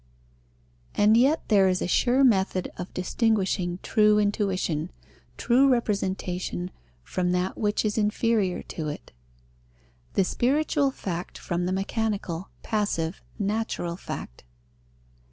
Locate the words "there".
1.49-1.67